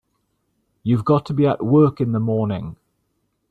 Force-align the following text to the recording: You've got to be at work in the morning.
You've 0.81 1.05
got 1.05 1.27
to 1.27 1.33
be 1.35 1.45
at 1.45 1.63
work 1.63 2.01
in 2.01 2.11
the 2.11 2.19
morning. 2.19 2.75